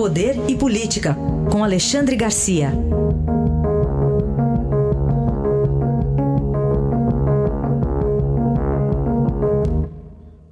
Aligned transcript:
Poder 0.00 0.32
e 0.48 0.56
Política, 0.56 1.14
com 1.52 1.62
Alexandre 1.62 2.16
Garcia. 2.16 2.68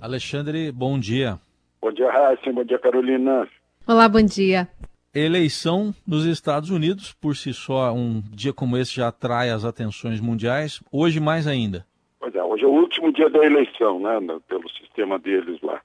Alexandre, 0.03 0.71
bom 0.71 0.98
dia. 0.98 1.38
Bom 1.80 1.90
dia, 1.90 2.11
Raíssa. 2.12 2.53
Bom 2.53 2.62
dia, 2.62 2.79
Carolina. 2.79 3.48
Olá, 3.87 4.07
bom 4.07 4.21
dia. 4.21 4.69
Eleição 5.14 5.95
nos 6.07 6.27
Estados 6.27 6.69
Unidos, 6.69 7.15
por 7.15 7.35
si 7.35 7.55
só, 7.55 7.91
um 7.95 8.23
dia 8.30 8.53
como 8.53 8.77
esse 8.77 8.96
já 8.96 9.09
atrai 9.09 9.49
as 9.49 9.65
atenções 9.65 10.21
mundiais. 10.21 10.83
Hoje, 10.93 11.21
mais 11.21 11.46
ainda. 11.46 11.87
Pois 12.21 12.35
é, 12.35 12.43
hoje 12.43 12.65
é 12.65 12.67
o 12.67 12.73
último 12.73 13.11
dia 13.15 13.30
da 13.30 13.43
eleição, 13.46 13.99
né, 13.99 14.11
pelo 14.46 14.69
sistema 14.69 15.19
deles 15.19 15.59
lá. 15.62 15.80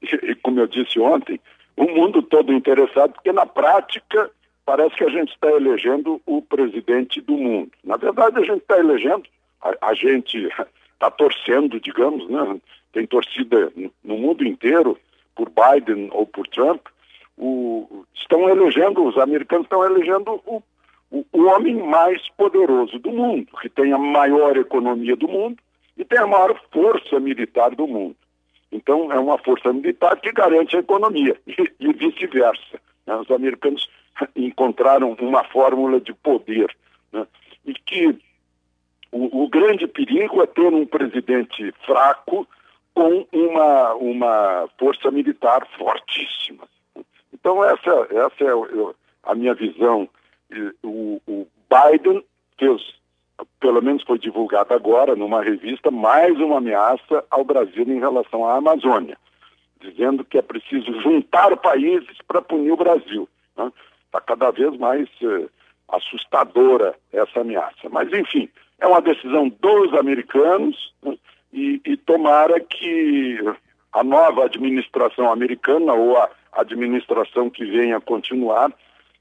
E, 0.00 0.06
e 0.30 0.34
como 0.36 0.60
eu 0.60 0.68
disse 0.68 1.00
ontem, 1.00 1.40
o 1.78 1.94
mundo 1.94 2.22
todo 2.22 2.52
interessado, 2.52 3.12
porque 3.12 3.32
na 3.32 3.46
prática 3.46 4.30
parece 4.66 4.96
que 4.96 5.04
a 5.04 5.08
gente 5.08 5.32
está 5.32 5.48
elegendo 5.50 6.20
o 6.26 6.42
presidente 6.42 7.20
do 7.20 7.34
mundo. 7.34 7.70
Na 7.84 7.96
verdade, 7.96 8.38
a 8.38 8.44
gente 8.44 8.60
está 8.60 8.78
elegendo, 8.78 9.22
a, 9.62 9.88
a 9.88 9.94
gente 9.94 10.36
está 10.92 11.10
torcendo, 11.10 11.80
digamos, 11.80 12.28
né? 12.28 12.60
Tem 12.92 13.06
torcida 13.06 13.72
no 14.02 14.16
mundo 14.16 14.44
inteiro 14.44 14.98
por 15.36 15.48
Biden 15.48 16.08
ou 16.12 16.26
por 16.26 16.46
Trump. 16.48 16.80
O, 17.36 18.04
estão 18.12 18.48
elegendo, 18.48 19.04
os 19.04 19.16
americanos 19.16 19.66
estão 19.66 19.84
elegendo 19.84 20.42
o, 20.44 20.62
o, 21.10 21.24
o 21.32 21.44
homem 21.44 21.76
mais 21.76 22.28
poderoso 22.30 22.98
do 22.98 23.12
mundo, 23.12 23.46
que 23.62 23.68
tem 23.68 23.92
a 23.92 23.98
maior 23.98 24.56
economia 24.56 25.14
do 25.14 25.28
mundo 25.28 25.56
e 25.96 26.04
tem 26.04 26.18
a 26.18 26.26
maior 26.26 26.60
força 26.72 27.20
militar 27.20 27.74
do 27.74 27.86
mundo. 27.86 28.16
Então, 28.70 29.10
é 29.12 29.18
uma 29.18 29.38
força 29.38 29.72
militar 29.72 30.20
que 30.20 30.32
garante 30.32 30.76
a 30.76 30.80
economia 30.80 31.36
e, 31.46 31.56
e 31.80 31.92
vice-versa. 31.92 32.80
Né? 33.06 33.16
Os 33.16 33.30
americanos 33.30 33.88
encontraram 34.36 35.16
uma 35.20 35.44
fórmula 35.44 36.00
de 36.00 36.12
poder 36.12 36.74
né? 37.12 37.26
e 37.64 37.74
que 37.74 38.18
o, 39.10 39.44
o, 39.44 39.48
grande 39.48 39.86
perigo 39.86 40.42
é 40.42 40.46
ter 40.46 40.72
um 40.72 40.84
presidente 40.84 41.72
fraco 41.86 42.46
com 42.94 43.26
uma, 43.32 43.94
uma 43.94 44.68
força 44.78 45.10
militar 45.10 45.66
fortíssima. 45.78 46.68
Então, 47.32 47.64
essa, 47.64 47.90
essa 48.10 48.44
é 48.44 48.94
a 49.22 49.34
minha 49.34 49.54
visão. 49.54 50.08
O, 50.82 51.20
o 51.26 51.46
Biden 51.70 52.22
fez 52.58 52.97
pelo 53.68 53.82
menos 53.82 54.02
foi 54.02 54.18
divulgado 54.18 54.72
agora 54.72 55.14
numa 55.14 55.42
revista, 55.42 55.90
mais 55.90 56.34
uma 56.40 56.56
ameaça 56.56 57.22
ao 57.30 57.44
Brasil 57.44 57.84
em 57.86 57.98
relação 57.98 58.46
à 58.46 58.56
Amazônia, 58.56 59.18
dizendo 59.78 60.24
que 60.24 60.38
é 60.38 60.42
preciso 60.42 60.98
juntar 61.02 61.54
países 61.58 62.16
para 62.26 62.40
punir 62.40 62.72
o 62.72 62.78
Brasil. 62.78 63.28
Está 63.50 63.64
né? 63.64 63.72
Tá 64.10 64.22
cada 64.22 64.50
vez 64.52 64.74
mais 64.78 65.06
eh, 65.22 65.48
assustadora 65.86 66.94
essa 67.12 67.42
ameaça. 67.42 67.90
Mas, 67.90 68.10
enfim, 68.10 68.48
é 68.78 68.86
uma 68.86 69.02
decisão 69.02 69.50
dos 69.50 69.92
americanos 69.92 70.94
né? 71.02 71.18
e, 71.52 71.78
e 71.84 71.94
tomara 71.98 72.58
que 72.60 73.38
a 73.92 74.02
nova 74.02 74.46
administração 74.46 75.30
americana 75.30 75.92
ou 75.92 76.16
a 76.16 76.30
administração 76.52 77.50
que 77.50 77.66
venha 77.66 78.00
continuar 78.00 78.72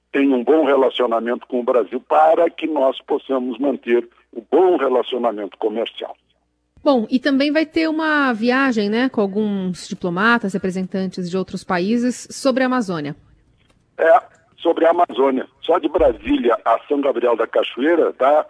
tem 0.09 0.33
um 0.33 0.41
bom 0.41 0.63
relacionamento 0.63 1.45
com 1.47 1.59
o 1.59 1.63
Brasil 1.63 1.99
para 1.99 2.49
que 2.49 2.65
nós 2.65 2.97
possamos 3.01 3.59
manter 3.59 4.07
o 4.38 4.45
bom 4.52 4.77
relacionamento 4.77 5.57
comercial. 5.57 6.16
Bom, 6.83 7.07
e 7.09 7.19
também 7.19 7.52
vai 7.52 7.66
ter 7.66 7.89
uma 7.89 8.31
viagem, 8.33 8.88
né, 8.88 9.09
com 9.09 9.19
alguns 9.19 9.88
diplomatas, 9.88 10.53
representantes 10.53 11.30
de 11.30 11.35
outros 11.35 11.63
países 11.63 12.27
sobre 12.31 12.63
a 12.63 12.67
Amazônia. 12.67 13.15
É, 13.97 14.21
sobre 14.58 14.85
a 14.85 14.91
Amazônia. 14.91 15.47
Só 15.61 15.80
de 15.80 15.89
Brasília 15.89 16.58
a 16.63 16.80
São 16.88 17.02
Gabriel 17.02 17.35
da 17.35 17.47
Cachoeira 17.47 18.13
dá 18.13 18.45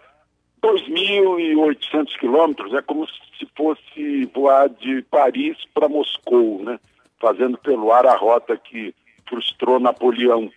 2.800 0.62 2.18
quilômetros, 2.18 2.74
é 2.74 2.82
como 2.82 3.06
se 3.06 3.48
fosse 3.56 4.26
voar 4.34 4.68
de 4.68 5.02
Paris 5.10 5.56
para 5.72 5.88
Moscou, 5.88 6.62
né? 6.62 6.78
Fazendo 7.18 7.56
pelo 7.58 7.90
ar 7.90 8.06
a 8.06 8.14
rota 8.14 8.56
que 8.56 8.94
frustrou 9.26 9.80
Napoleão. 9.80 10.50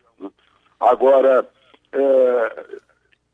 Agora, 0.79 1.47
é, 1.93 2.65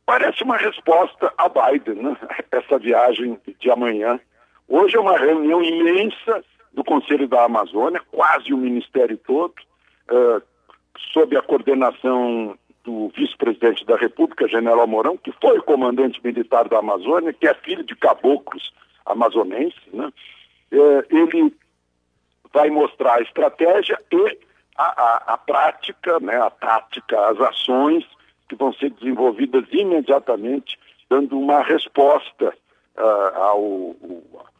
parece 0.07 0.41
uma 0.41 0.55
resposta 0.55 1.31
a 1.37 1.49
Biden, 1.49 2.01
né? 2.01 2.17
essa 2.49 2.79
viagem 2.79 3.37
de 3.59 3.69
amanhã. 3.69 4.19
Hoje 4.67 4.95
é 4.95 4.99
uma 4.99 5.17
reunião 5.17 5.61
imensa 5.61 6.43
do 6.73 6.83
Conselho 6.83 7.27
da 7.27 7.43
Amazônia, 7.43 8.01
quase 8.09 8.53
o 8.53 8.57
Ministério 8.57 9.17
todo, 9.17 9.53
é, 10.09 10.41
sob 11.11 11.35
a 11.35 11.41
coordenação 11.41 12.57
do 12.85 13.09
vice-presidente 13.09 13.85
da 13.85 13.97
República, 13.97 14.47
General 14.47 14.87
Mourão, 14.87 15.17
que 15.17 15.31
foi 15.41 15.59
comandante 15.61 16.21
militar 16.23 16.69
da 16.69 16.79
Amazônia, 16.79 17.33
que 17.33 17.45
é 17.45 17.53
filho 17.53 17.83
de 17.83 17.95
caboclos 17.95 18.71
amazonenses. 19.05 19.81
Né? 19.91 20.09
É, 20.71 21.05
ele 21.09 21.53
vai 22.53 22.69
mostrar 22.69 23.15
a 23.15 23.21
estratégia 23.21 23.99
e 24.09 24.39
a, 24.77 24.83
a, 24.85 25.33
a 25.33 25.37
prática, 25.37 26.17
né, 26.21 26.39
a 26.39 26.49
tática, 26.49 27.19
as 27.27 27.41
ações 27.41 28.05
que 28.47 28.55
vão 28.55 28.73
ser 28.73 28.91
desenvolvidas 28.91 29.65
imediatamente, 29.71 30.77
dando 31.09 31.37
uma 31.37 31.61
resposta 31.61 32.53
uh, 32.97 33.37
ao, 33.37 33.95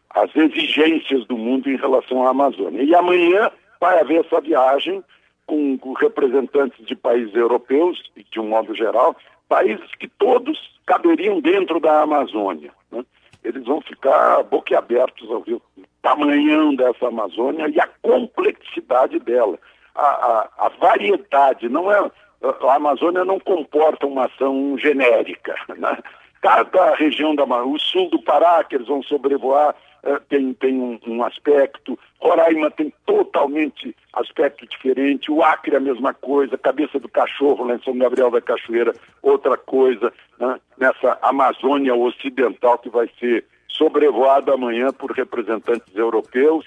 às 0.10 0.36
exigências 0.36 1.26
do 1.26 1.38
mundo 1.38 1.70
em 1.70 1.78
relação 1.78 2.26
à 2.26 2.30
Amazônia. 2.30 2.84
E 2.84 2.94
amanhã 2.96 3.52
vai 3.80 4.00
haver 4.00 4.26
essa 4.26 4.42
viagem 4.42 5.04
com, 5.46 5.78
com 5.78 5.94
representantes 5.94 6.86
de 6.86 6.96
países 6.96 7.34
europeus, 7.34 8.12
e 8.16 8.24
de 8.24 8.40
um 8.40 8.50
modo 8.50 8.76
geral, 8.76 9.16
países 9.48 9.90
que 9.96 10.08
todos 10.08 10.60
caberiam 10.86 11.40
dentro 11.40 11.80
da 11.80 12.02
Amazônia. 12.02 12.72
Né? 12.92 13.04
Eles 13.44 13.64
vão 13.66 13.82
ficar 13.82 14.44
boquiabertos 14.44 15.30
ao 15.32 15.42
ver 15.42 15.56
o 15.56 15.62
tamanhão 16.02 16.76
dessa 16.76 17.08
Amazônia 17.08 17.70
e 17.70 17.80
a 17.80 17.88
complexidade 18.02 19.20
dela 19.20 19.58
a, 19.98 20.02
a, 20.06 20.50
a 20.66 20.70
variedade, 20.70 21.68
não 21.68 21.92
é 21.92 22.12
a 22.42 22.76
Amazônia 22.76 23.26
não 23.26 23.40
comporta 23.40 24.06
uma 24.06 24.26
ação 24.26 24.78
genérica. 24.78 25.56
Né? 25.76 25.98
Cada 26.42 26.96
região 26.96 27.36
da 27.36 27.44
o 27.44 27.80
sul 27.80 28.10
do 28.10 28.22
Pará, 28.22 28.64
que 28.64 28.76
eles 28.76 28.88
vão 28.88 29.02
sobrevoar, 29.04 29.76
eh, 30.04 30.20
tem, 30.30 30.54
tem 30.54 30.80
um, 30.80 31.00
um, 31.08 31.24
aspecto, 31.24 31.98
Roraima 32.20 32.70
tem 32.70 32.94
totalmente 33.06 33.96
aspecto 34.14 34.68
diferente, 34.68 35.32
o 35.32 35.44
Acre 35.44 35.76
a 35.76 35.80
mesma 35.80 36.14
coisa, 36.14 36.58
Cabeça 36.58 37.00
do 37.00 37.10
Cachorro 37.10 37.66
lá 37.66 37.76
em 37.76 37.84
São 37.84 37.98
Gabriel 37.98 38.30
da 38.30 38.40
Cachoeira, 38.40 38.94
outra 39.22 39.58
coisa, 39.58 40.14
né? 40.40 40.60
nessa 40.78 41.18
Amazônia 41.22 41.96
Ocidental 41.96 42.78
que 42.78 42.90
vai 42.90 43.10
ser 43.20 43.44
sobrevoada 43.68 44.54
amanhã 44.54 44.94
por 44.94 45.12
representantes 45.12 45.96
europeus, 45.96 46.66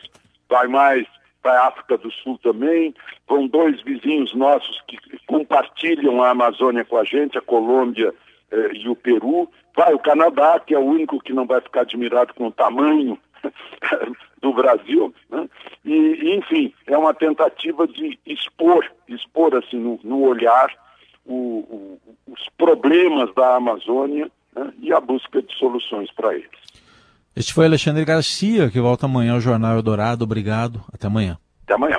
vai 0.49 0.67
mais 0.67 1.07
para 1.43 1.61
a 1.61 1.69
África 1.69 1.99
do 1.99 2.11
Sul 2.11 2.39
também. 2.43 2.95
Vão 3.29 3.47
dois 3.47 3.81
vizinhos 3.83 4.35
nossos 4.35 4.81
que 4.87 4.99
compartilham 5.27 6.23
a 6.23 6.31
Amazônia 6.31 6.85
com 6.85 6.97
a 6.97 7.05
gente, 7.05 7.39
a 7.39 7.43
Colômbia 7.43 8.15
eh, 8.51 8.71
e 8.75 8.89
o 8.89 8.97
Peru. 8.97 9.49
Vai 9.77 9.95
o 9.95 9.99
Canadá, 9.99 10.61
que 10.61 10.75
é 10.75 10.79
o 10.79 10.85
único 10.85 11.21
que 11.21 11.33
não 11.33 11.47
vai 11.47 11.61
ficar 11.61 11.83
admirado 11.83 12.35
com 12.35 12.49
o 12.49 12.53
tamanho 12.53 13.19
do 14.41 14.53
Brasil. 14.53 15.15
Né? 15.31 15.49
E, 15.85 16.35
enfim, 16.35 16.73
é 16.87 16.97
uma 16.97 17.15
tentativa 17.15 17.87
de 17.87 18.19
expor, 18.27 18.85
expor 19.09 19.55
assim 19.57 19.79
no, 19.79 20.01
no 20.03 20.23
olhar 20.23 20.71
o, 21.25 21.35
o, 21.35 22.01
os 22.27 22.49
problemas 22.57 23.33
da 23.35 23.57
Amazônia 23.57 24.31
né? 24.55 24.73
e 24.81 24.93
a 24.93 25.01
busca 25.01 25.41
de 25.41 25.55
soluções 25.57 26.11
para 26.13 26.35
eles. 26.35 26.61
Este 27.41 27.55
foi 27.55 27.65
Alexandre 27.65 28.05
Garcia, 28.05 28.69
que 28.69 28.79
volta 28.79 29.07
amanhã 29.07 29.33
ao 29.33 29.41
Jornal 29.41 29.75
Eldorado. 29.75 30.25
Obrigado. 30.25 30.85
Até 30.93 31.07
amanhã. 31.07 31.39
Até 31.65 31.73
amanhã. 31.73 31.99